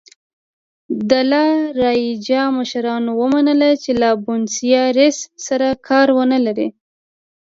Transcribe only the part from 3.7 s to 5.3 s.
چې له بونیسایرس